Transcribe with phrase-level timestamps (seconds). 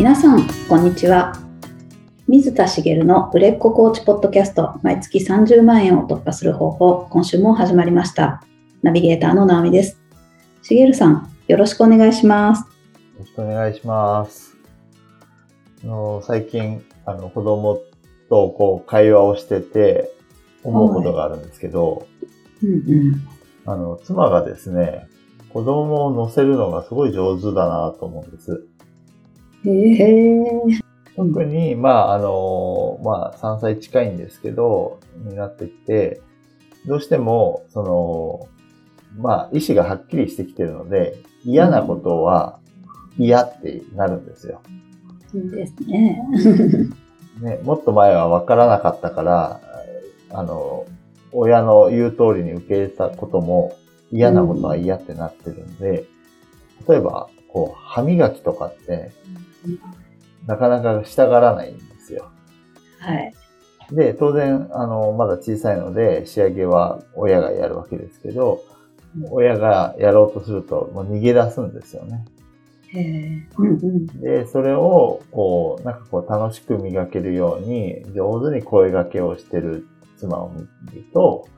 [0.00, 1.34] 皆さん、こんにちは。
[2.26, 8.42] 水田茂の売れっ子コーチポッドキャスト、毎月30万円を突破する方法、今週も始まりました。
[8.80, 10.00] ナビゲーターの直美です。
[10.62, 12.60] 茂さん、よろしくお願いします。
[12.60, 12.66] よ
[13.18, 14.56] ろしくお願いします。
[15.84, 17.78] あの最近、あの、子供
[18.30, 20.10] とこう、会話をしてて、
[20.64, 22.06] 思うことがあるんですけど、
[22.62, 23.28] うんうん。
[23.66, 25.08] あの、妻がですね、
[25.52, 28.66] 子供を乗せるのがすごい上手だなと思うんです。
[31.16, 36.22] 特に、まあ、あの、まあ、3歳近いんですけど、になってきて、
[36.86, 38.48] どうしても、その、
[39.18, 42.58] まあ、意思がはっきりしてきてるので、嫌なことは
[43.18, 44.62] 嫌ってなるんですよ。
[45.34, 46.22] いいですね。
[47.42, 49.60] ね、もっと前は分からなかったから、
[50.30, 50.86] あの、
[51.32, 53.74] 親の言う通りに受け入れたことも
[54.10, 56.04] 嫌なことは嫌ってなってるんで、
[56.88, 59.12] 例えば、こう、歯磨きとかって、
[60.46, 62.30] なかなかしたがらないんですよ。
[62.98, 63.34] はい。
[63.92, 68.62] で、当然、あの、まだ小さいので、仕上げは親がやるわけですけど、
[69.30, 72.24] 親がやろうとすると、もう逃げ出すんですよね。
[72.88, 73.48] へえ。
[73.58, 74.06] うんうん。
[74.20, 80.60] で、それを、こう、なんかこう、楽しく磨けるように、上手に声掛けをしてる妻を見
[80.92, 81.48] ると、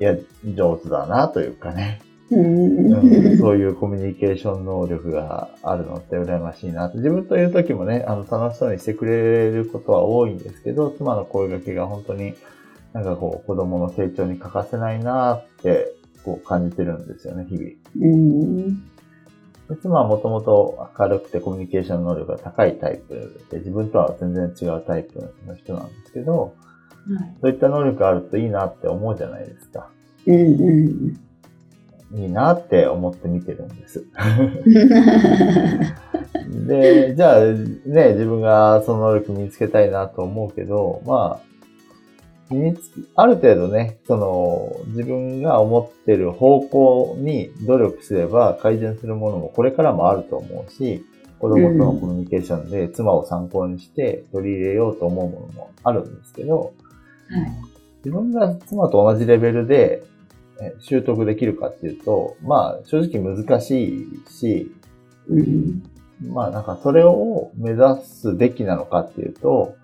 [0.00, 0.16] いや、
[0.56, 2.00] 上手だなというかね、
[2.30, 6.98] うんうんそういうコミュニケーション能力があるのって羨ましいなと。
[6.98, 12.34] 自分という時もね、あの、楽しそうにしてくれることは多いんですけど、妻の声掛けが本当に
[12.92, 15.92] なんかこう、子供の成長に欠かせないなって、
[16.24, 17.70] こう感じてるんですよね、日々。
[18.00, 18.80] うん。
[19.68, 26.52] で妻はもともと明るくてコミュニケーション能力が高いタイプで、自分とは全然違うタイプの人なんですけど、はい
[27.40, 29.90] そういった能力があるといいなって思うじゃないですか。
[30.26, 31.20] うんうん。
[32.12, 34.04] いいなって思って見てるんです。
[36.66, 41.50] で、じゃあね、自分がその能力身につけたいなと思うけど、まあ、
[42.50, 51.04] 身につき、ある程度ね、その、自分が思ってる方向に努力すれば改善するものもこれからもあると思うし、
[51.38, 57.52] 子供とのコミュニケーションで妻を参考にして取り入れようと思うものもあるんですけど、はい。
[58.04, 60.09] 自分が妻と同じレベルでえ
[60.80, 64.72] 習得できるかっていうと、まあ正直難しいし、
[65.28, 65.82] うん。
[66.32, 69.76] まあなんかそれを目指すべきなのかっていうと、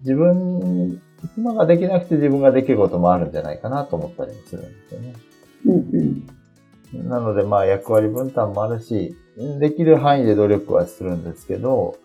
[0.00, 1.00] 自分、
[1.34, 5.14] 妻ができなくて自分ができることもあるんじゃないかなと思ったりもするんですよね。
[5.66, 6.26] うん
[6.94, 7.08] うん。
[7.08, 9.16] なのでまあ役割分担もあるし、
[9.60, 11.98] できる範囲で努力はするんですけど、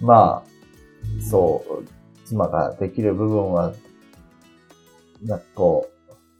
[0.00, 1.84] まあ、そう、
[2.26, 3.72] 妻ができる部分は、
[5.22, 5.95] なんかこう、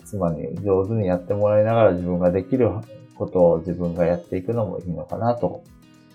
[0.06, 2.70] 妻に上手にやってもらいながら自分ができる
[3.16, 5.62] ことを自分がやっていくのもいいのかなと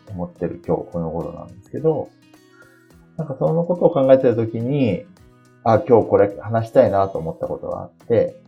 [0.10, 2.10] 思ってる今日この頃なんですけど、
[3.18, 5.06] なんかそのことを考えてるときに、
[5.64, 8.42] あ、今日これ話したいなと思ったことがあって、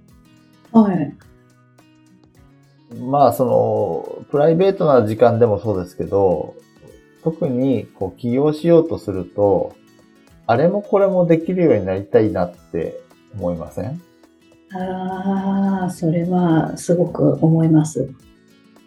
[0.71, 1.15] はい。
[2.99, 6.55] まあ、その、プライベートな時間でもそうですけど、
[7.23, 9.75] 特に、こう、起業しようとすると、
[10.45, 12.99] あれもこれもできるようになりたいなって
[13.35, 14.01] 思いません？
[14.75, 18.09] ああ、それはすごく思います。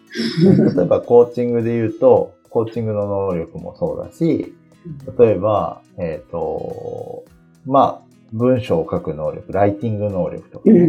[0.75, 4.53] 例えば、コーチングで言うと、コーチングの能力もそうだし、
[5.17, 7.25] 例えば、えっ、と、
[7.65, 10.81] まあ、文章を書く能力、ライティング能力とかうんね、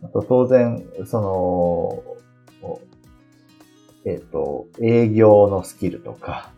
[0.00, 0.06] うん。
[0.06, 2.02] あと当然、その、
[4.04, 6.50] えっ、と、営業のスキルとか、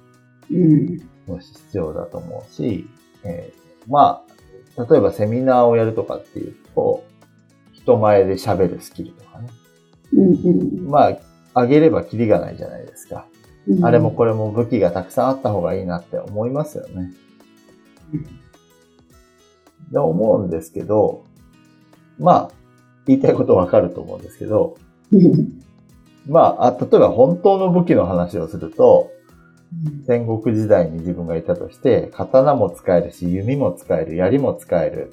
[0.51, 1.01] うん。
[1.27, 2.87] も必要だと思うし、
[3.25, 4.34] えーまあ、
[4.77, 7.05] 例えばセミナーをやるとかっていうと、
[7.73, 9.49] 人前で喋るスキルとかね。
[10.13, 11.19] うんまあ、
[11.55, 13.27] あげればキリがないじゃないですか。
[13.69, 13.85] うん。
[13.85, 17.13] あれもこれも武器がたくさんあった方がいいなって思いますよね。
[19.91, 21.25] で思うんですけど、
[22.19, 22.51] まあ、
[23.07, 24.77] 言いたいことわかると思うんですけど、
[25.13, 25.63] うん。
[26.27, 29.11] まあ、あ例えば本当の武器の話をすると、
[30.07, 35.13] 戦国時代に自分がいたとして、刀も使えるし、弓も使える、槍も使える。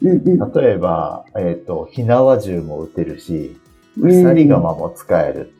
[0.00, 3.56] 例えば、えっ、と、火縄銃も撃てるし、
[4.00, 5.52] 鎖鎌も使える。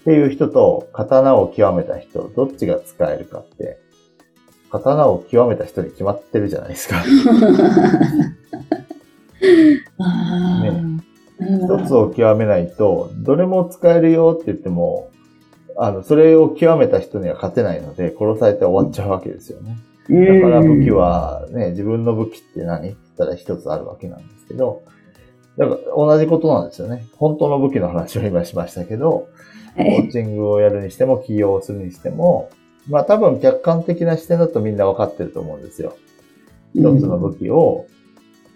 [0.00, 3.78] っていう人と、刀を極めた人、どっちが使えるかって、
[4.70, 7.02] 刀を極めた人に決まってるじゃないですか。
[10.62, 11.00] ね
[11.40, 15.09] 一つを極めないと、どれも使えるよって言っても、
[15.76, 19.76] あの、それを極めた人には勝てないので、殺されて終わっちゃうわけですよね。
[20.08, 22.88] だから武器はね、自分の武器って何？
[22.88, 24.82] って言ったら一つあるわけなんですけど、
[25.56, 27.06] だから同じことなんですよね。
[27.16, 29.28] 本当の武器の話を今しましたけど、
[29.76, 32.50] コーチングをやるにしても、起業するにしても、
[32.88, 35.96] まあ多分客観的な視点だとみんな分かってると思うんですよ。
[36.74, 37.86] 一つの武器を、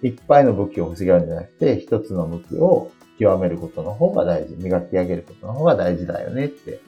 [0.02, 6.81] いっぱいの武器を欲しがるんじゃなくて、一つの武器を極めることの方が大事、磨き上げることの方が大事だよねって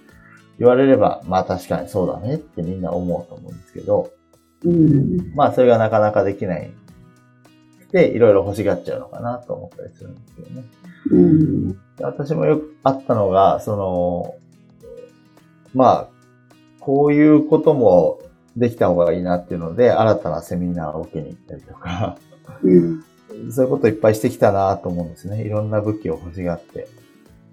[0.58, 4.10] 言われれば、まあ確かにそうだねってみんな思うと思うんですけど、
[4.64, 6.70] うん、まあそれがなかなかできない
[7.92, 10.64] で、いろいろ欲しがっちゃうのかなと思ったりするんですけどね。
[11.10, 14.34] うん、私もよくあったのが、その、
[15.74, 16.08] まあ、
[16.80, 18.20] こういうことも
[18.56, 22.18] できた方がいいなっていうので、新たなセミナーを受けに行ったりとか、
[22.62, 23.02] うん、
[23.52, 25.42] そういうこといっぱいしてきたなと思うんですね。
[25.42, 26.88] いろんな武器を欲しがって。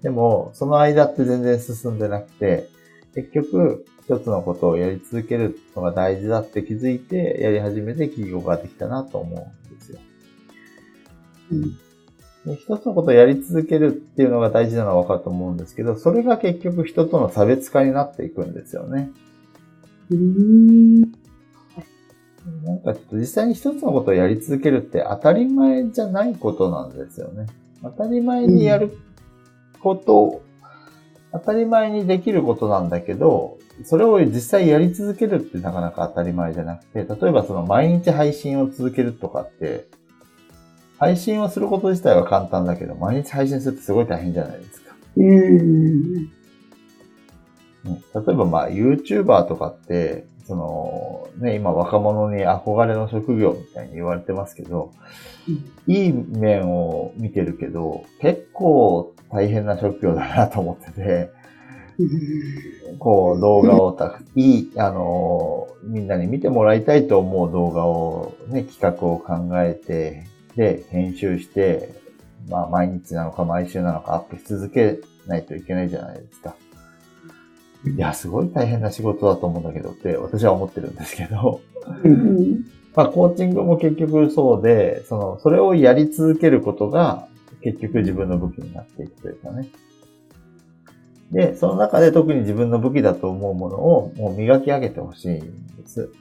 [0.02, 2.68] でも、その間って全然進んでなくて、
[3.14, 9.98] 結局、一つのことをやり続けるのが大事だって気づいて、やり始めて起業ができたなと思うんですよ。
[11.52, 11.62] うん、
[12.44, 19.10] で一つのことをやり続けるっていうのが大事なのはわかると思うんですけど、それが結局人との差別化になっていくんですよね。
[20.10, 21.00] うん
[22.62, 27.46] なんかちょっと実際に一つのことをやり続けるって当たり前じゃないことなんですよね。
[27.82, 28.98] 当たり前にやる
[29.80, 30.42] こと、
[31.34, 39.86] 当たり前にできることなんだけど、それを実際やり続けるってなかなか当たり前じゃなくて、例えばその毎日配信を続けるとかって、
[40.96, 44.94] 配信をすること自体は簡単だけど、毎日配信するってすごい大変じゃないですか。
[45.16, 46.26] うん。
[46.26, 46.30] 例
[48.28, 54.92] えばまあ YouTuber とかって、その、ね、今若者に憧れの職業みたいに言われてますけど、
[55.48, 61.30] うん、いい面を見てるけど、結構大変な職業だなと思ってて、
[63.00, 70.26] こう動画をたく、いい、あの、みんなに見てもらいたいと思う動画をね、企画を考えて、
[70.56, 71.90] で、編集して、
[72.48, 76.54] まあ毎日なのか毎週なのかアップし続けないといけないじゃないですか。
[77.84, 81.60] いや、すごい大変な仕事だと思うんだけどって私は思ってるんですけど、
[82.94, 87.26] まあコーチングも結局そうで、その、それをやり続けることが
[87.64, 89.68] 結局自分の武器になっていくというかね。
[91.32, 96.12] で、その中で特に自分の武器だと思うものをもう磨き上げてほしいんです。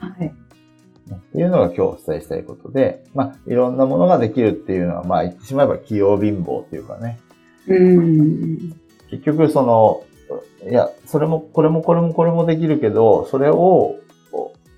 [0.00, 0.28] はい。
[0.28, 7.20] っていうのが今日お伝えしたいことで、まあ、いろんなものができるっていうのは、まあ、言ってしまえば器用貧乏っていうかね。
[7.66, 8.74] うん。
[9.10, 10.04] 結局、その、
[10.68, 13.96] いや、それも、これもこれもこれもできるけど、それを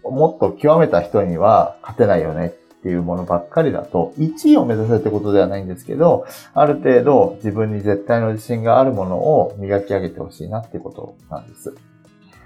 [0.02, 11.74] もっと極めた人には勝てないよねっていうものばっかりだと、1位を目指せってことではないんですけど、ある程度自分に絶対の自信があるものを磨き上げてほしいなっていうことなんです。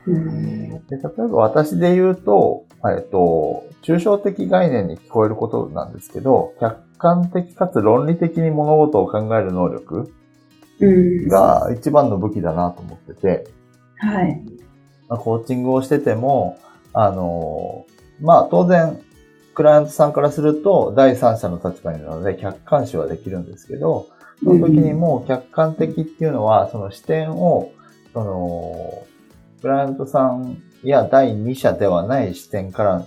[0.06, 10.12] で例えば私で言うと、えっと、抽象的概念に聞こえることなんですけど、客観的かつ論理的に物事を考える能力
[11.28, 13.46] が一番の武器だなと思ってて、
[13.98, 14.42] はい。
[15.08, 16.58] まあ、コーチングをしてても、
[16.92, 17.86] あの、
[18.20, 19.00] まあ当然、
[19.54, 24.08] クライアントさんからすると第三者の立場になるので客観視はできるんですけど、
[24.42, 27.72] その時にも客観的っていうのは、その視点を、
[28.12, 29.06] その、
[29.60, 33.06] クライアントさんや第二者ではない視点から、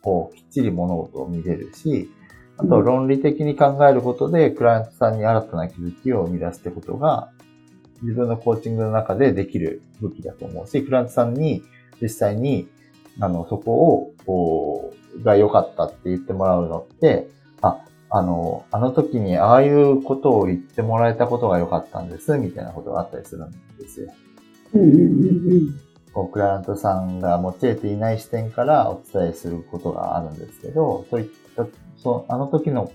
[0.00, 2.10] こう、きっちり物事を見れるし、
[2.56, 7.30] あと論理的に考えることで、クライアントさんに新たな気づきを生み出すってことが、
[8.02, 11.62] 自分のコーチングの中でできる武器だと思うし、クライアントさんに
[12.00, 12.68] 実際に、
[13.20, 17.28] あの、そこを、こう、が良かったって言ってもらうのって、
[17.62, 17.78] あ、
[18.10, 24.12] あの、あの時にああいうことを言ってもらえたことが良かったんです、みたいなことがあったりするんですよ。
[24.74, 31.66] うんうんうんうんこう、クライアントさんが用いていない視点からお伝えすることがあるんですけど、そういった
[31.96, 32.92] そう、あの時の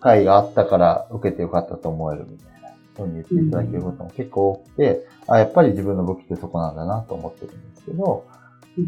[0.00, 8.26] 会があったから受けてよかったと思えるみたいな、そうに言っていただけることも結構多くて、あ、やっぱり自分の武器ってそこなんだなと思ってるんですけど、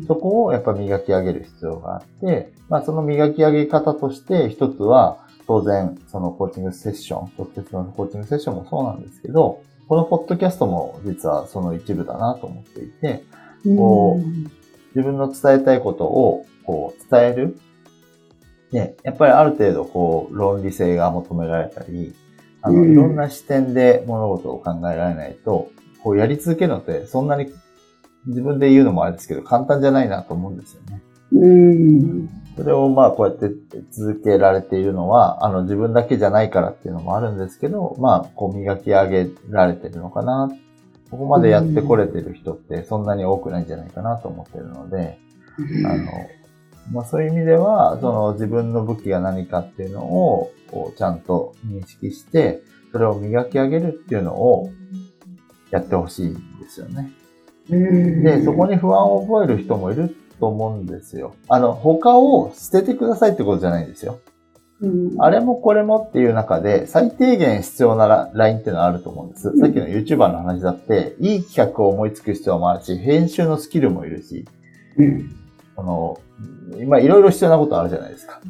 [0.07, 13.23] そこをやっぱ磨き上げる必要があって、まあその磨き上げ方として一つは、当然そのコーチングセッション、直接のコーチングセッションもそうなんですけど、このポッドキャストも実はその一部だなと思っていて、
[13.77, 14.27] こう、
[14.97, 17.59] 自分の伝えたいことをこう伝える。
[18.73, 22.15] ね、やっぱりある程度こう論理性が求められたり、
[22.63, 25.71] あの、いろんな視点で物事を考えられないと、
[26.03, 27.53] こうやり続けるのってそんなに
[28.27, 31.01] 自分で言うのもあれですけど簡単じゃないなと思うんですよね。
[31.33, 32.29] うん。
[32.57, 33.55] それをまあこうやって
[33.91, 40.51] 続けられているのは、あの自分だけじゃないからっていうのもあるんですけど、まあこう磨き上げられてるのかな。
[41.11, 45.19] ここまでやってこれてる人ってそんなに多くないんじゃないかなと思ってるので、
[45.85, 46.05] あの、
[46.93, 54.71] まあそういう意味では、その自分の武器が何かっていうのを、こうちゃんと認識して、それを磨き上げるっていうのを
[55.71, 57.13] やってほしいんですよね。
[57.71, 61.35] うんで、そこに不安を覚える人もいると思うんですよ。
[61.49, 64.21] あの、他を捨ててくださいってことじゃないんですよ。
[64.81, 69.49] うんあれもこれもっていう中で、最低限必要なララインっていうのはあると思うんです。
[69.49, 74.45] うんさっきの YouTuber の話だって、いい企画を思いつく必要もあるし、編集のスキルもいるし、
[74.99, 75.35] うん
[75.77, 76.21] あの、
[76.79, 78.41] 今いろいろ必要なことあるじゃないですか。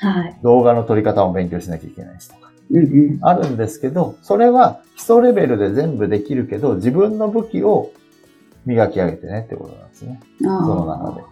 [0.00, 0.36] はい。
[0.42, 2.50] 動画の撮り方も勉強しなきゃいけないしとか。
[2.70, 3.18] うんうん。
[3.22, 7.90] あるんですけど、それは基礎レベルで全部できるけど、自分の武器を
[8.66, 10.20] 磨き上げてねってことなんですね。
[10.40, 11.22] そその中で。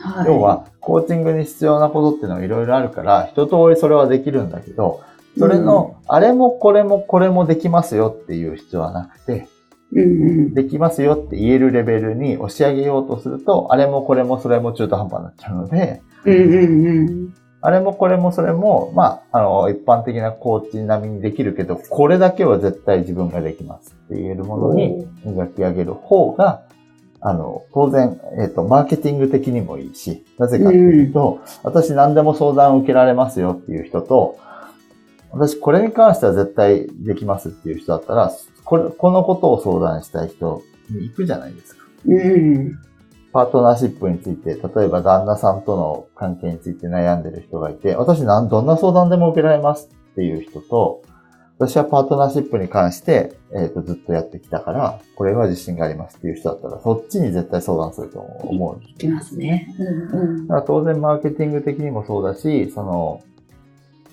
[0.00, 5.02] はい、要は、コーチングに必要なことっていうのはいろいろあるから、一通りそれはできるんだけど、
[5.38, 9.48] それの、あれもこれもこれもできますよっていう必要はなくて、
[9.92, 10.04] うんう
[10.50, 17.34] ん、できますよって言えるレベルに押し上げようとすると、あれもこれもそれも中途半端になっちゃうので、うんうんうん。
[17.60, 26.62] あれもこれもそれも、まあ、あの、一般的なコーチ並みにできるけど、これだけは絶対自分ができますって言えるものに磨き上げる方が、
[27.20, 34.38] あの、当然、えっ、と、マーケティング的にもいいし、なぜかっていうと、私何でも相談を受けられますよっていう人と、
[35.32, 38.32] 私これに関しては絶対できますっていう人だったら、
[38.64, 41.84] これ、このことを相談したい人に行くじゃないですか。
[42.06, 42.78] うん。
[43.32, 51.02] パートナーシップについて、例えば旦那さんとの関係について悩んでる人がいて、私なんどんな相談でも受けられますっていう人と、
[51.58, 58.80] 私はパートナーシップに関して、えっ、と、ずっとやってきたから、これは自信がありますっていう人だったら、そっちに絶対相談すると思う。
[58.88, 59.74] いきますね。
[59.78, 63.22] うんうんだから当然マーケティング的にもそうだし、その、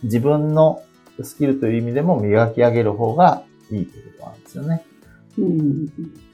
[0.02, 0.82] 自分の
[1.22, 4.84] スキルという意味でも磨き上げる方がいいってことなんですよね。
[5.38, 5.88] うん。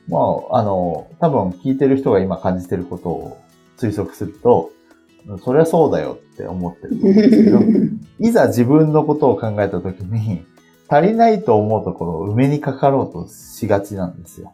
[0.08, 0.18] ま
[0.52, 3.38] あ、あの、多分聞いてる人が今感じてることを
[3.78, 4.72] 推測すると、
[5.44, 7.60] それはそうだよって思ってると思うんですけど、
[8.20, 10.46] いざ自分のことを考えたときに、
[10.92, 14.52] 足りないと思うところを埋めにかかろうとしがちなんですよ。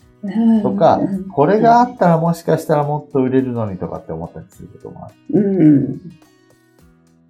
[0.61, 1.01] とか、
[1.33, 5.31] これがあったらもしかしたらもっと売れるのにとかって思ったりすることもある。
[5.31, 5.39] う
[5.79, 5.99] ん。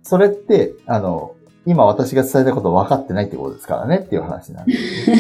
[0.04, 5.12] それって、あの、今私が伝えたこと分かってないってことですからねっていう話なんです。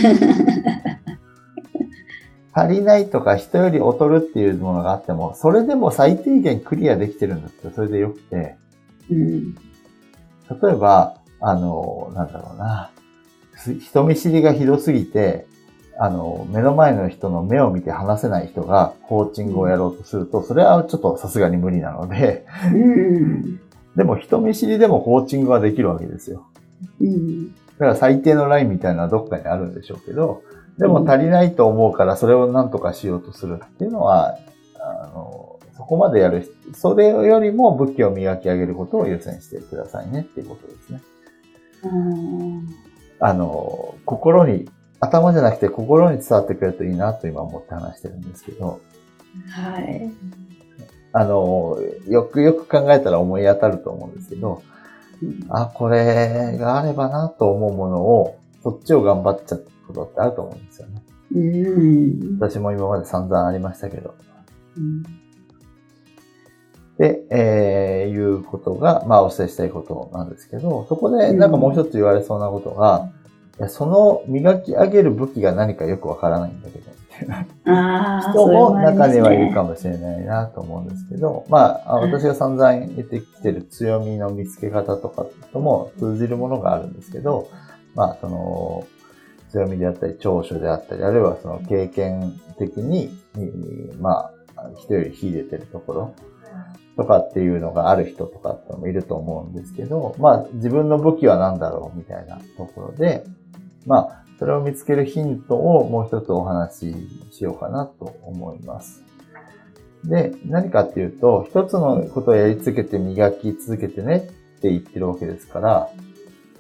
[2.51, 8.57] 足りないとか人より劣るっていうものがあっても、それでも最低限クリアできてるんだったらそれでよくて、
[9.09, 9.53] うん。
[9.53, 9.59] 例
[10.71, 12.97] えば、あの、なんだろうな、す
[13.79, 15.47] 人見知りがひどすぎて、
[15.99, 23.59] あの、目の前の人の目を見て話せない人がコーチングをやろうとすると、それはちょっとさすがに無理なので、うん。
[23.95, 26.45] でも人見知りでもコーチングはできるわけですよ。
[27.01, 27.51] うん。
[27.51, 30.43] だから最低のラインみたいなのはどっかにあるんでしょうけど、
[30.77, 34.37] でも足りないと思うからそれを何とかしようとするっていうのは、
[34.79, 41.01] あの、そこまでやる、それよりも武器を磨き上げることを優先してくださいねっていうことですね。
[43.19, 43.27] うん。
[43.27, 44.69] あの、心に、
[44.99, 48.79] 頭じゃなくて心に伝わってくれるといいなと今思って話してるんですけど、
[49.49, 50.11] はい。
[51.13, 54.63] あの、よくよく考えたら思い当たると思うんですけど、
[55.49, 61.01] あ、これがあればなと思うものを、そっちを頑張っちゃったことってあると思うんですよね。
[61.33, 62.37] うん。
[62.39, 64.15] 私も今まで散々ありましたけど。
[64.77, 65.03] うん。
[66.97, 73.09] で、えー、いうことが、まあお伝えしたいことなんですけど、そこでなんかもう一つ言われそうなことが、
[73.59, 76.91] いやその磨き上げる武器が何かよくわからないんだけど、
[78.31, 79.69] 人も中にはいるかも。
[79.69, 87.49] もしれないなと思うんですけど、まあ、あ私が散々言ってきてる強みの見つけ方とかとも通じるものがあるんですけど、
[87.95, 88.87] まあ、その、
[89.49, 96.15] 強みであったり、長所であったり、あるいはその経験的に、にまあ、人より秀でてるところ
[96.97, 103.23] とかっていうのがある人とかってもいると思うんですけど、まあ、自分の武器は何だろうみたいなところで、
[103.85, 106.95] まあ、それを見つけるヒントをもう一つお話し
[107.31, 109.03] しようかなと思います。
[110.03, 114.17] で、何かっていうと、一つのことをやり続けて磨き続けてね
[114.57, 115.89] って言ってるわけですから、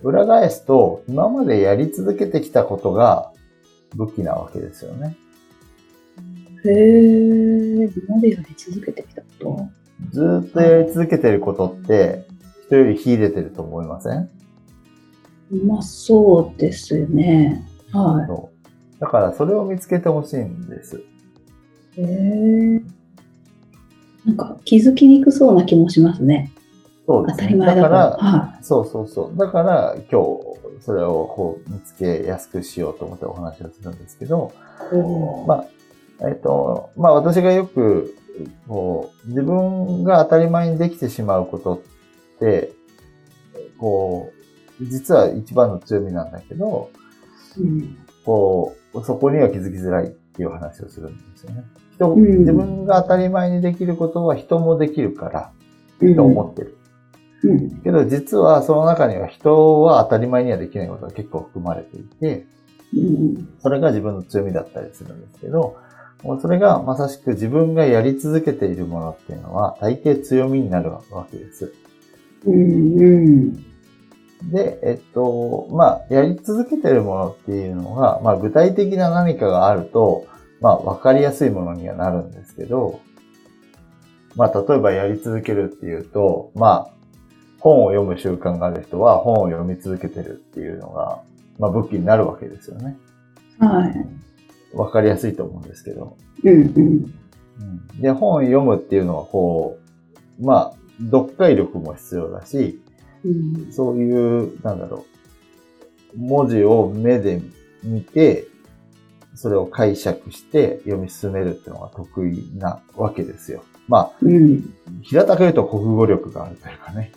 [0.03, 3.31] 裏返すと、今までやり続けてきたことが
[3.95, 5.15] 武器なわけですよね。
[6.65, 9.69] へえ、今までやり続けてきたこと？
[10.11, 12.25] ずーっとやり続けてることって、
[12.67, 14.29] 人より秀でてると思いません？
[15.65, 17.65] まあ、そうですよね。
[17.91, 18.99] はそう。
[18.99, 20.97] だからそれを見つけてほしいんです。
[21.97, 22.01] い。
[22.01, 22.81] へえ。
[24.25, 26.51] なんか気づきにくそうな気もしますね。
[27.05, 27.43] 当そうですね。
[27.45, 27.81] たり前だか。
[27.81, 29.37] だからら、はそうそうそう。
[29.37, 34.51] だから今日それをこう見つけやすくしようと思ってお話をするんですけど、
[35.47, 35.65] まあ、
[36.21, 38.15] えっと、まあ私がよく、
[38.67, 42.71] こう、自分が当たり前にできてしまうことって、
[43.77, 44.31] こ
[44.79, 46.91] う、実は一番の強みなんだけど、
[47.57, 47.97] うん。
[48.25, 51.63] こう、そこには気づきづらいっていう話をするんですよね。
[51.95, 55.51] 人、うん自分が当たり前にできることは人もできるから、
[55.99, 56.15] うん。
[56.15, 56.77] と思ってる。
[57.43, 57.81] うん。
[57.81, 62.45] けど実はその中には人は当たり前にはできないことが結構含まれていて、
[62.93, 63.49] うん。
[63.59, 65.77] それが自分の強みだったりするんですけど、
[66.41, 71.73] それがまさしく自分がやり続けているものっていうのは大抵強みになるわけです。
[72.45, 72.99] うん。
[72.99, 73.53] うん。
[74.51, 80.27] で、えっと、まあ、やり続けてるものっていうのが、まあ、具体的な何かがあると、
[80.61, 82.99] まあ、わかりやすいものにはなるんですけど、
[84.35, 86.97] まあ、例えばやり続けるっていうと、まあ、
[87.59, 91.23] 本を読む習慣がある人は本を読み続けてるっていうのが、
[91.57, 92.97] まあ、武器になるわけですよね。
[93.59, 94.26] はい。
[94.77, 96.17] わかりやすいと思うんですけど。
[96.43, 96.53] うん。
[96.53, 96.67] うん。
[96.69, 97.13] うん
[97.99, 99.79] で、本を読むっていうのは、こ
[100.39, 102.79] う、まあ、読解力も必要だし、
[103.25, 103.71] うん。
[103.71, 105.05] そういう、なんだろ
[106.15, 107.41] う、文字を目で
[107.83, 108.45] 見て、
[109.33, 113.63] それを解釈して読み進めるっていうのが得意なわけですよ。
[113.87, 114.73] まうん。
[114.87, 117.11] あ、平たく言うと国語力があるというかね。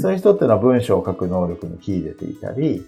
[0.00, 2.86] そういう人っていうのは文章を書く能力に秀でていたりうん。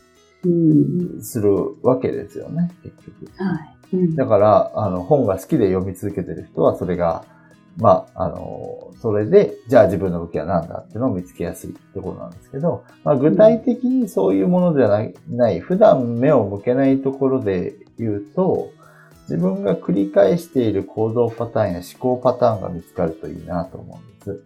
[1.23, 3.43] するわけですよね、結局。
[3.43, 3.55] は
[3.93, 3.97] い。
[3.97, 4.17] うん。
[4.17, 7.25] だから、あの、本が好きで読み続けてる人は、それが、
[7.77, 12.31] まあ、あの、それで、じゃあ自分の武器は何だっていうのを見つけやすいってことなん。
[12.31, 18.71] ですけど、まあ、具体的にそういうものではない、ない普段目を向けないところで言うと、
[19.23, 24.35] 自分が繰り返している行動パターンや思考パターンが見つかるといいなと思うん。
[24.35, 24.45] です。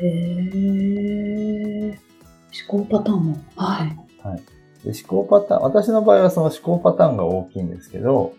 [0.00, 0.06] へ
[1.92, 1.98] え。
[2.70, 3.36] 思考パターンも。
[3.56, 4.07] はい。
[4.36, 8.34] で思考パターン、私の場合はその思考パターンが大きいんですけど、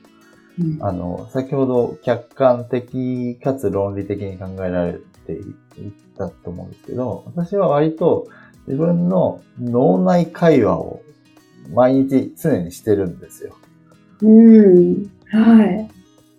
[0.59, 0.77] うん。
[0.81, 5.43] あの、先ほど客観的かつ論理的に考えられていっ
[6.17, 8.27] たと思うんですけど、私は割と
[8.67, 11.01] 自分の脳内会話を
[11.73, 13.55] 毎日常にしてるんですよ。
[14.21, 15.11] うん。
[15.27, 15.89] はい。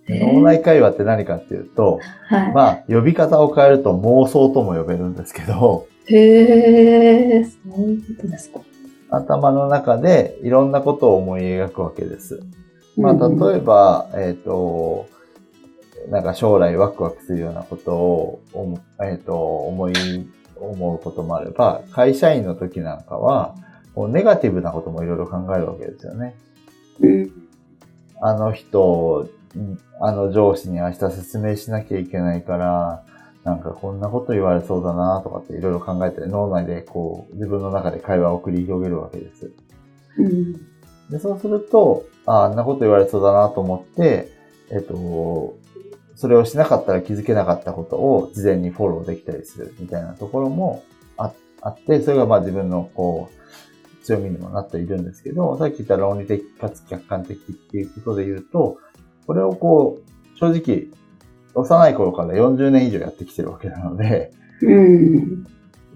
[0.09, 2.53] 脳内会話って何かっていうと、はい。
[2.53, 8.61] まあ、呼び方を変えると妄想とも呼べるんですけど、へえ、そういうことですか。
[9.11, 12.43] 頭の中でいろんなことを思い描くわけです。
[12.97, 15.09] まあ、うん例えば、えっ、と、
[16.09, 18.41] なんか将来ワクワクするようなことを、
[19.03, 19.93] えっ、と、思い、
[20.57, 23.55] 思うこともあれば、会社員の時なんかは、
[23.95, 26.37] こうネガティブなこともいろいろ考えるわけですよね。
[27.01, 27.31] うん。
[28.21, 33.05] あの人、んあの上司に明日説明しなきゃいけないから、
[33.45, 39.53] なんかこんなこと言われそうだなとかっていろいろ考えて、脳内でこう、自分の中で会話を繰り広げるわけです。
[40.19, 40.53] うん。
[41.11, 44.31] で、そうすると、ああんなこと言われそうだなと思って、
[44.71, 45.57] えっと、
[46.15, 50.85] それをしなかったら気づけなかったことを事前にフォローできたりするみたいなところも
[51.17, 58.79] ああって、それがまあ自分のこう、強みにもなっているんですけど、さっき言った論理的かつ客観的っていうことで言うと、
[59.27, 60.89] これをこう、正直、
[61.55, 64.33] 幼い頃から40年以上やってきてるわけなので、
[64.63, 65.47] うん。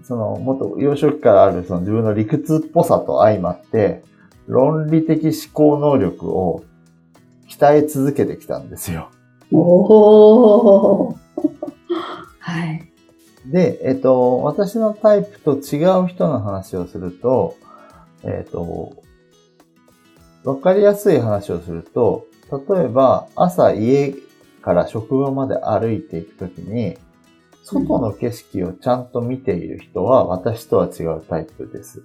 [0.03, 4.03] その、もっと幼少期からあるその自分の理屈っぽさと相まって、
[4.47, 6.63] 論理的思考能力を
[7.49, 9.09] 鍛え続けてきたんですよ。
[9.51, 11.15] おー。
[12.39, 12.91] はい。
[13.45, 17.55] で、えっと、私のタイプと違う人の話をすると、
[18.23, 18.93] えっと、
[20.43, 22.25] わかりやすい話をすると、
[22.69, 24.15] 例えば朝家
[24.65, 26.97] から職場まで歩いていくときに、
[27.63, 32.03] 外の景色をちゃんと見ている人は私とは違うタイプです。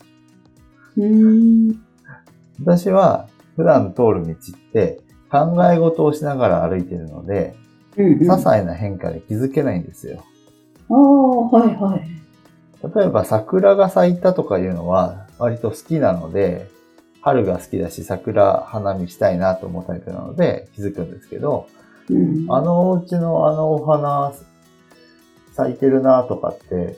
[0.99, 1.83] うん。
[2.63, 7.57] 私は普段通る道って考え事をしながら歩いているので、
[7.97, 8.19] うん。
[8.19, 10.23] 些細な変化に気づけないんですよ。
[10.91, 12.03] ああ、はいはい。
[12.95, 16.69] 例えば桜が咲いたとかいうのは割と好きなので、
[17.23, 21.67] 春が好きだし桜花見したいなと思うタイプなので気づくんですけど、
[22.11, 22.53] うん。
[22.53, 24.33] あのお家のあのお花
[25.53, 26.97] 咲いてるなとかって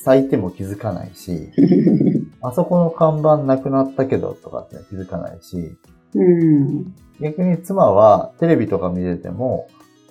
[0.00, 1.50] 咲いても気づかないし、
[2.42, 5.76] あそこの看板なくなったけどとかって気づかないし、
[6.14, 6.94] うん。
[7.20, 9.68] 逆に妻はテレビとか見てても、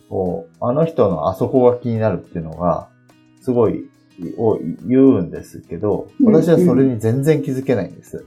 [0.09, 2.87] こう、あの人のあそこが気になるっていうのが、
[3.41, 3.89] すごい、
[4.37, 8.23] を言うんですけど、うん私はそれに全然気づけないんです。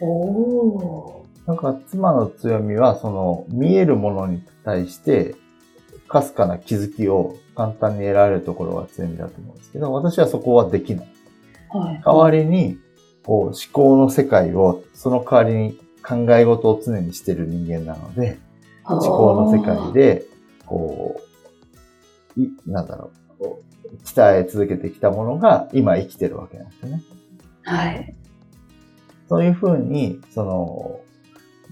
[0.00, 1.23] おー。
[1.46, 5.34] なんか妻の強みは、その、見えるものに対して、
[6.08, 11.08] かすかな気づきを簡単に得られるところが強みだと思うんですけど、私はそこはできない。
[11.70, 12.02] はい。
[12.04, 12.78] 代わりに、
[13.24, 18.38] こう、思考の世界を、その代わりに考え事を常にしている人間なので、
[18.84, 20.24] 思考の世界で、
[20.66, 21.20] こ
[22.36, 27.02] う、い、なんだろう、こう鍛え続けてきたものが今生きてるわけなんですよね。
[27.62, 28.14] はい。
[29.28, 31.00] そういうふうに、その、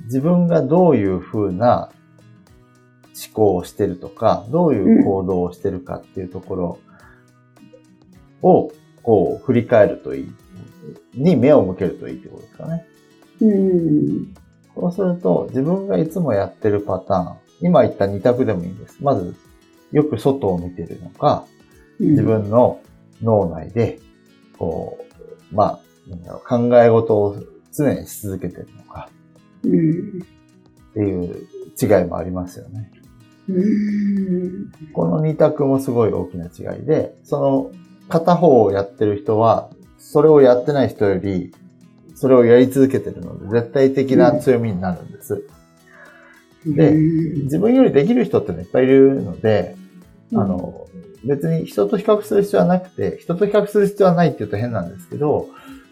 [0.05, 1.91] 自分がどういうふうな
[3.13, 6.79] 思考をしてるとか、どういう行動をしてるかっていうところ
[8.43, 10.33] を、こう、振り返るといい、
[11.15, 12.87] に目を向けるといいってことですかね。
[13.41, 14.35] うん。
[14.75, 18.99] そうすると、自分がいつもやってるパターン、今言った二択でもいいんです。
[19.03, 19.35] まず、
[19.93, 21.45] よく外を見てるのか、
[22.01, 22.81] 自分の
[23.23, 24.01] 脳内で、
[24.59, 24.99] こ
[25.53, 25.81] う、ま
[26.29, 27.37] あ、考え事を
[27.73, 29.09] 常にし続けてるのか
[29.65, 30.23] うん。
[30.23, 31.47] っていう
[31.81, 32.91] 違いもありますよね。
[33.49, 34.73] うん。
[34.93, 37.73] この二択もすごい大きな違いで、その
[38.09, 41.53] 片方をやってる人は、それをやってない人より、
[42.15, 45.45] それをやり続けてるので、絶対的な強みになるんです。
[46.65, 49.75] でうん自分よりできる人ってのいっぱいいるので、
[50.35, 50.87] あ、の、
[51.25, 55.49] 別に人と比較する必要はなくて、人と比較する必要はないって言うと変なんですけど、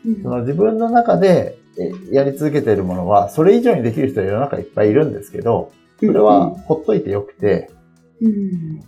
[0.07, 1.70] うんその自分の中でえ
[2.11, 7.71] やり続けているものは、それ以上にできる人は世の中いっぱいいるんですけど、それはほっといてよくて、
[8.21, 8.81] うん。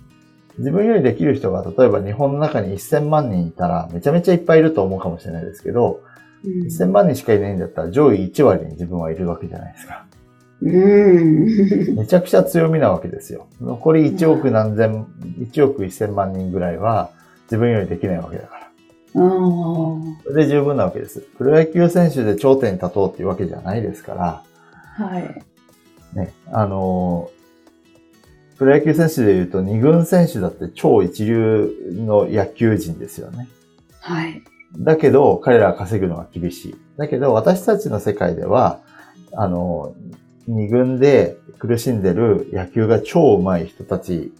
[0.59, 6.13] 自分よりできる人が例えば日本の中に1000万人いたらめちゃめちゃいっぱいいると思うかもしれないですけど、うん
[6.67, 10.05] 1000万人しかいないんだったら上位1割に自分はいるわけじゃないですか。
[10.61, 11.95] うん。
[11.97, 13.47] めちゃくちゃ強みなわけですよ。
[13.61, 15.07] 残り1億何千、
[15.39, 17.11] 1億1000万人ぐらいは
[17.45, 18.62] 自分よりできないわけだから。
[19.13, 21.21] それで十分なわけです。
[21.21, 24.43] プロ野球選手で頂点に立とうっていうわけじゃないですから、
[25.07, 25.43] はい。
[26.15, 27.43] ね、あのー
[28.63, 33.49] プロ野球選手で言うと二軍選手だって超一流の野球人ですよね。
[34.01, 34.41] はい。
[34.79, 36.77] だけど、彼らは稼ぐのが厳しい。
[36.97, 38.79] だけど、私たちの世界では、
[39.33, 39.97] あの、
[40.47, 44.33] 二軍で苦しんでる野球が超上手い人たち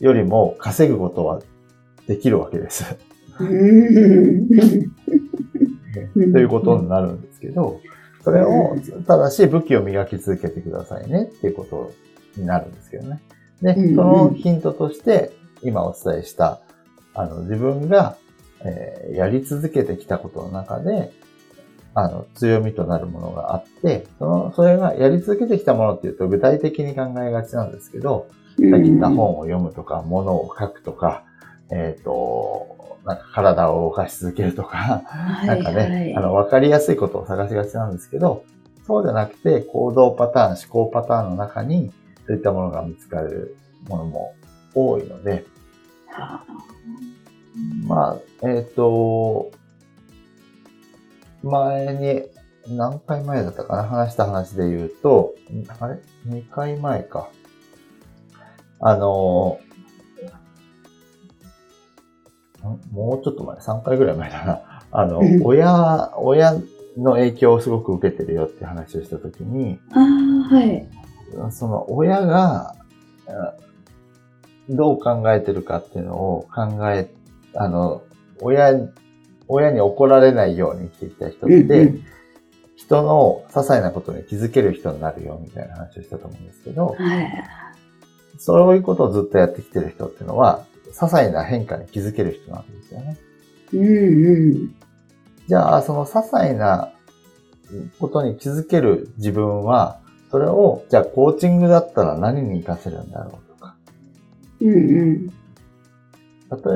[0.00, 1.40] よりも稼ぐことは
[2.06, 2.96] できるわけです。
[6.32, 7.20] ということになるん。
[7.20, 7.80] ですけど、
[8.24, 11.92] それを、ただし武器を磨き続けてくださいねっていうこと
[12.36, 12.72] になるん。
[12.72, 13.20] ですけどね。
[13.62, 16.60] で、そのヒントとして、今お伝えした、
[17.14, 18.16] あの、自分が、
[18.64, 21.12] えーやり続けてきたことの中で、
[21.94, 27.72] あの、強みとなるものがあって、その、それがやり続けてきたものっていうと具体的に考えがちなん。
[27.72, 28.28] ですけど、
[28.70, 31.24] さっき言った本を読むとか、物を書くとか、
[31.70, 32.77] えっ、と、
[33.08, 35.02] なんか体を動かし続けるとか、
[35.46, 38.44] なんかね、あの、わかりやすいことを探しがちなんですけど、
[38.86, 41.90] そうじゃなくて、行動パターン、思考パターンの中に、
[42.26, 43.56] そういったものが見つかる
[43.88, 44.34] ものも
[44.74, 45.46] 多いので、
[46.10, 46.44] は
[47.86, 49.50] まあ、えっ、と、
[51.42, 57.30] 前に、何回前だったかな話した話で言うと、んあれ ?2 回前か。
[58.80, 59.67] あの、ん
[62.92, 64.60] もうちょっと前、3回ぐらい前だな。
[64.90, 66.54] あのうん、親、親
[66.96, 70.86] の影響をすごく受けてるよって話をしたときに、ああ、はい。
[71.50, 72.74] その親が、
[73.26, 73.68] うん
[74.70, 77.10] どう考えてるかっていうのを考え、
[77.54, 78.02] あの、
[78.40, 78.78] 親、
[79.48, 82.02] 親に怒られないように生きてきた人って、うん
[82.76, 87.44] 人の些細なことに気づける人になるよみたいな話をしたと思うんですけど、はい。
[88.38, 90.64] そういうことをずっとやってきてる人っていうのは、
[90.98, 93.16] 些細な変化に気づける人なんですよね。
[93.72, 94.74] うんうん。
[95.46, 96.92] じゃあ、その些細な
[98.00, 103.76] ことに気づける自分は、それを、じゃあコーチングだったら何に活かせるんだろうとか。
[104.60, 104.76] うんう
[105.12, 105.26] ん。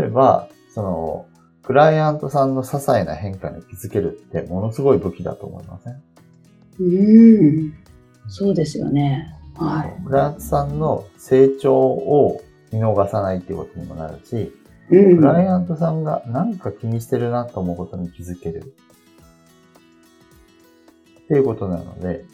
[0.00, 1.26] 例えば、その、
[1.62, 6.02] クライアントさんの些細な変化に気づけるってものすごい武器だと思いません？
[6.80, 7.74] うん。
[8.28, 9.32] そうですよね。
[9.54, 12.40] はクライアントさんの成長を
[12.72, 14.52] 見逃さないっていうことにもなるし、
[14.90, 14.96] い。
[14.96, 15.18] うん。
[15.18, 18.74] クライアントさんが何か気にしてるなと思うことに気づける。
[21.24, 22.24] っていうことなので、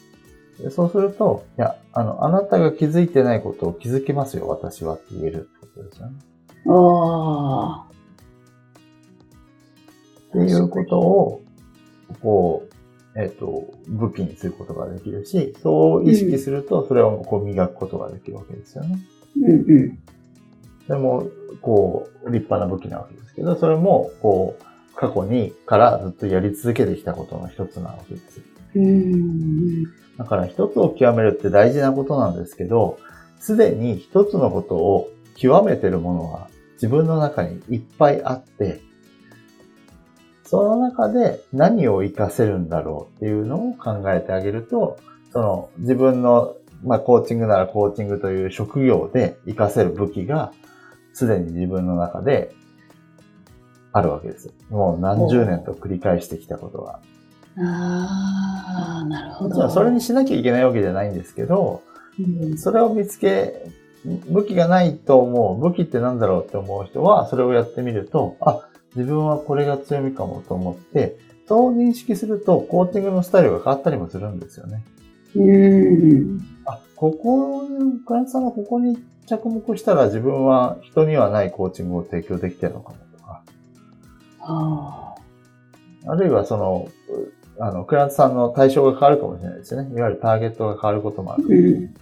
[0.59, 6.19] でそうすると、いや、あの、あなたが気づいてないことを気づけますよ、私はって言えるってことですよね。
[6.67, 7.89] ああ。
[10.29, 11.41] っていうことを、
[12.21, 12.67] こ
[13.15, 18.99] う、えっ、と、武器にすることができるし、そう意識すると、それをこう磨くことができるわけですよね。
[19.41, 19.99] うんうん。
[20.89, 21.27] でも、
[21.61, 28.41] こう、立派な武器なわけですけど、それも、こう、過去にからずっとやり続けてきたことの一つなわけです。
[28.75, 29.83] うん。
[30.17, 32.99] だから一つを極めるって大事なことなんですけど、
[33.39, 38.81] すでに一つのことを極めてるものは自分の中にいっぱいあって、
[40.43, 44.97] その中で何を活かせるんだろうっていうのを考えてあげると、
[45.31, 50.51] その自分の、まあコーチングならコーチングという職業で活かせる武器が
[51.19, 52.55] すでに自分の中で
[53.91, 54.53] あるわけです。
[54.69, 57.01] もう何十年と繰り返してきたことが。
[57.57, 59.69] ああ、なるほど。
[59.69, 61.83] それにしなきゃいけないわけじゃないんですけど、
[62.17, 63.69] うんそれを見つけ、
[64.29, 71.17] 武器がないと思う、武器ってなんだろうって思う人は、それをやってみると、あ、自分はこれが強みかもと思って、
[71.49, 74.85] そう認識すると、コーチングのスタイルが変わったりもするんですよね。
[75.35, 76.39] うん。
[76.65, 77.67] あ、ここ、
[78.05, 78.97] クライアントさんがここに
[79.29, 83.43] 着目したら自分は人にはないコーチングを提供できてるのかもとか、
[84.41, 85.15] あ
[86.07, 89.91] あるいはその、うあの、クラントさんの対象が変わるかもしれないですよね。
[89.93, 91.37] いわゆるターゲットが変わることもああ。
[91.41, 91.45] る。
[91.47, 91.93] うん。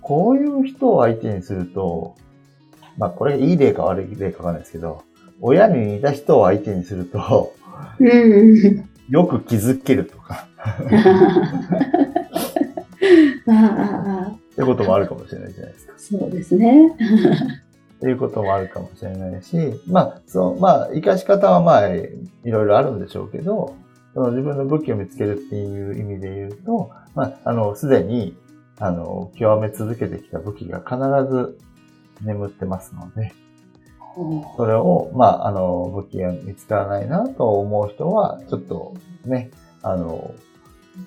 [0.00, 2.16] こういう人を相手にすると、
[2.98, 5.04] まあこれいい例か悪い例かわかんないですけど、
[5.40, 7.54] 親に似た人を相手にすると、
[8.00, 8.88] うん。
[9.08, 10.48] よく気づけるとか、
[13.46, 14.19] ああ、
[14.62, 15.92] ってこともあるかもしれないじゃないですか。
[15.96, 16.88] そうですね。
[17.96, 22.08] っていうこともあるかもしれないし、まあ、そう、まあ、活かし方はまあ、い
[22.44, 23.74] ろいろあるんでしょうけど、
[24.14, 28.36] その自分の武器を見つけるっていう意味で言うと、まあ、あの、すでに、
[28.78, 30.96] あの、極め続けてきた武器が必
[31.30, 31.58] ず
[32.22, 33.32] 眠ってますので、
[34.56, 38.94] それを、まあ、あの、武器が見つからないなと思う人は、ちょっと
[39.26, 39.50] ね、
[39.82, 40.34] あの、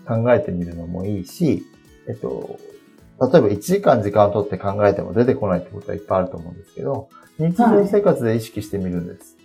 [0.07, 1.63] 考えてみるのもいいし、
[2.07, 2.59] えっと、
[3.21, 9.37] 例えば1時間時間を取って考えても出てこないってことはいっぱいあると思うんですけど、日常生活で意識してみるんです。
[9.37, 9.43] うん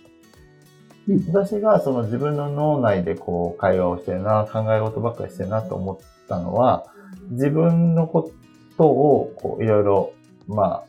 [1.27, 6.85] 私がその自分の脳内でこう会話をしてるな、考え事ばっかりしてるなと思ったのは、
[7.31, 8.31] 自分のこ
[8.77, 10.13] とをこういろいろ、
[10.47, 10.83] まあ、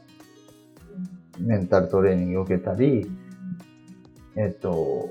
[1.39, 3.11] メンタルトレーニングを受けたり、
[4.37, 5.11] えっと、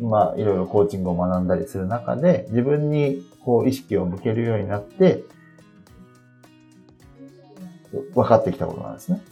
[0.00, 5.24] まあ、いろいろコーチングを学んだりする中で、自分にこう意識を向けるようになって、
[8.14, 9.22] 分かってきたことなんですね。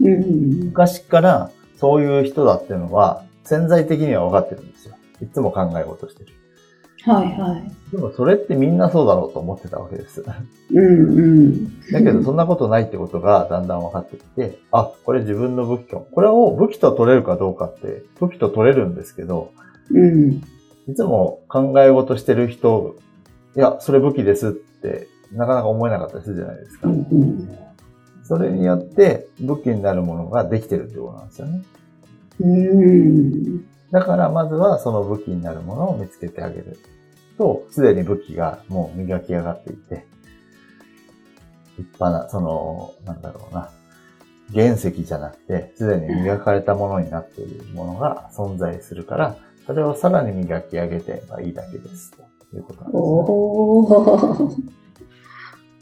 [0.00, 0.64] うん。
[0.66, 4.96] 昔からそういう人だっていうのは潜在的には分かってるんですよ。
[5.22, 6.32] いつも考え事してる。
[7.02, 7.90] はいはい。
[7.92, 10.22] でもそれってみんなそうだろうと思ってたわけです。
[10.70, 11.80] うんうん。
[11.90, 16.06] だけどそんなことないってことがだんだん分かってきて、あ、これ自分の武器かも。
[16.12, 19.52] これを武器と取れるかどうかって武器と取れるんですけど、
[19.90, 20.42] うん。
[20.88, 22.96] いつも考え事してる人、
[23.56, 26.88] いや、それ武器ですってなかなか思えなかったりするじゃないですか。
[26.88, 27.48] うん。
[28.30, 31.64] それによって武器になるものができてるってことなんですよね。
[32.38, 33.64] うん。
[33.90, 36.78] だからまずはその武器になるものを見つけてあげる
[37.38, 40.06] と、すでに武器がもう磨き上がっていて、
[41.76, 43.68] 立派な、その、なんだろうな、
[44.54, 52.12] 原石じゃなくて、すでに磨かれたものになっているものが存在するから、それをさらに磨き上げてばいいだけです。
[52.12, 54.79] ということなんです、ね。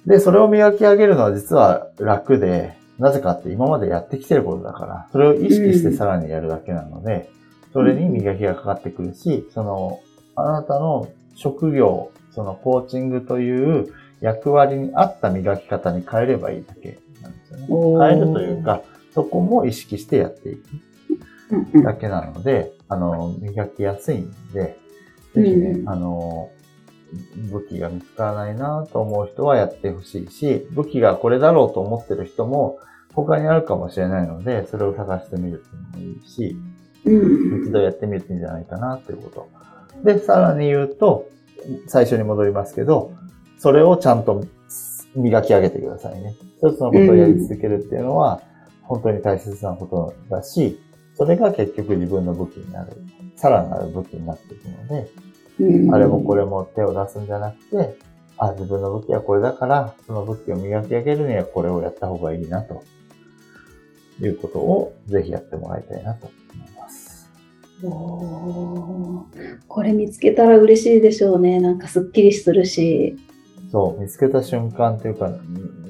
[0.09, 7.31] で、それを磨き上げるのは実は楽で、なぜかって今までやってきてることだから、それを意識してさらにやるだけなので、
[7.75, 10.01] それに磨きがかかってくるし、その、
[10.35, 13.93] あなたの職業、そのコーチングという
[14.23, 17.67] 役割に合った磨き方に変えればいいだけなんですよね。
[18.09, 20.63] 変えるというか、そこも意識してやっていく
[21.51, 24.79] うんだけなので、あの、磨きやすいんで、
[25.35, 26.51] ぜひね、うんあの、
[27.51, 32.79] 武器が見つからないなと思う人はやってほしいし、武器がこれだろうと思ってる人も
[33.15, 36.57] 他にあるかもしれないので、それを探してみるっていうのもいいし、
[37.05, 37.65] うん。
[37.65, 39.49] 一度やってみるといいんじゃないかなということ。
[40.05, 41.29] で、さらに言うと、
[41.87, 43.13] 最初に戻りますけど、
[43.59, 44.45] それをちゃんと
[45.17, 46.35] 磨き上げてくださいね。
[46.59, 48.41] 一つのことをやり続けるっていうのは、
[48.83, 50.79] 本当に大切なことだし、
[51.15, 52.93] それが結局自分の武器になる。
[53.37, 55.28] さらなる武器になっていくので、うん。
[55.93, 57.99] あれもこれも手を出すんじゃなくて、
[58.39, 62.83] あ、自分の武器はこれだから、その武器を磨き上げるにはこれをやった方がいいな、と
[64.21, 67.29] いうことをぜひやってもらいたいなと思います。
[67.83, 71.61] おーこれ見つけたら嬉しいでしょうね。
[71.61, 73.17] なんかすっきりするし。
[73.71, 75.31] そう、見つけた瞬間っていうか、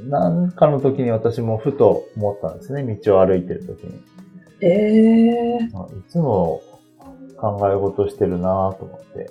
[0.09, 2.83] なんかの時に私もふと思ったんですね。
[3.03, 4.01] 道を歩いてる時に。
[4.61, 6.61] ええあいつも
[7.37, 9.31] 考え事してるなぁと思って。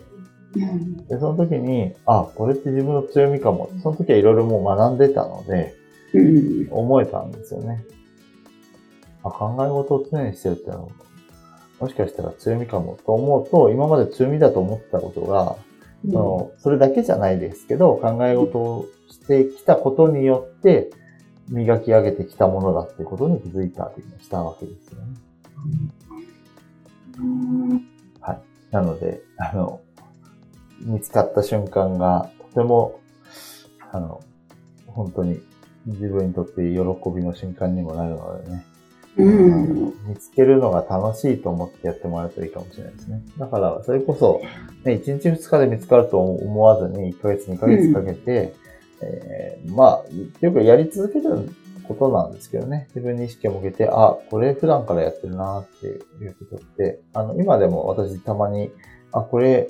[0.57, 1.07] うん。
[1.07, 3.69] で、その時に、あ、これって自分の強みかも。
[3.81, 5.73] その時はいろいろもう学んでたので、
[6.13, 6.67] うん。
[6.71, 7.83] 思えたんですよね。
[9.23, 10.89] あ、考え事を常にしてるってのは、
[11.79, 15.55] もしかしたら強みかもと思うと、今まで強みだと思ってたことが、
[16.09, 20.89] そのそれだけじゃないですけど、考え事をしてきたことによって、
[21.49, 25.07] 磨き上げてきたものだっていうことに気づいたりもしたわけですよね。
[27.19, 27.87] うん
[28.71, 29.81] なので、あの、
[30.81, 32.99] 見つかった瞬間がとても、
[33.91, 34.21] あの、
[34.87, 35.39] 本当に
[35.85, 36.77] 自分にとって喜
[37.15, 38.65] びの瞬間にもなるのでね、
[39.17, 39.93] うん。
[40.07, 43.21] 見つけるのが楽しいと思ってやってもらうといいかもしれないですね。
[43.37, 44.41] だから、それこそ、
[44.83, 48.53] ね、1日2日で見つかると思わずに、1ヶ月2ヶ月かけて、
[49.01, 51.51] えーまあ、よくやり続ける
[51.87, 52.87] ことなんですけどね。
[52.89, 58.71] 自分に意識を向けて、あ、これ普段からやってるなっていうことって、あの、今でも私たまに、
[59.11, 59.69] あ、これ、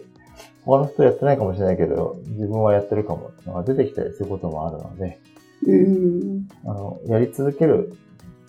[0.68, 5.18] 他の人やってないかもしれないけど、自分はやってるかもって出てきたりすることもあるので、
[5.66, 6.48] うん。
[6.66, 7.96] あの、やり続ける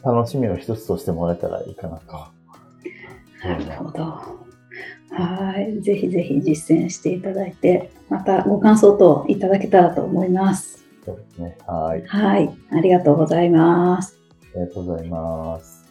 [0.04, 2.12] 楽しみの一つとしてもらえたらいいかなと。
[3.46, 4.02] なるほど。
[5.11, 5.81] はい。
[5.81, 10.85] ぜひぜひ実践していただいて、またご感想等いただけたらと思います。
[11.04, 11.57] そうですね。
[11.68, 12.04] はい。
[12.04, 12.50] はい。
[12.72, 14.18] ありがとうございます。
[14.57, 15.85] ありがとうございます。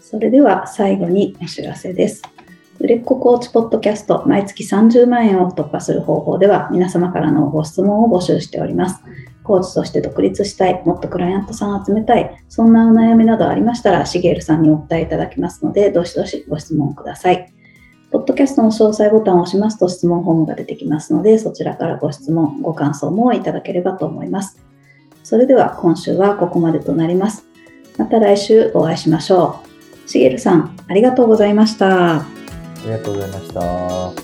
[0.00, 2.33] それでは最後にお知らせです。
[2.80, 9.02] 売れっ子コーチポッドキャスト毎月30万円を突破する方法では皆様からのご質問を募集しております。
[9.44, 17.52] コーチとして独立したい、もっとクライアントさんを集めたい、そんなお悩みなどありましたら、しげるさんにお答えいただきますので、どしどしご質問ください。
[18.10, 24.62] ポッドキャストの詳細ボタンを押しますと質問フォームが出てきますので、そちらからご質問、ご感想もいただければと思います。
[25.22, 27.44] それでは今週はここまでとなります。
[27.98, 29.60] また来週お会いしましょ
[30.06, 30.08] う。
[30.08, 32.43] しげるさん、ありがとうございました。
[32.84, 34.23] ありがとうございました。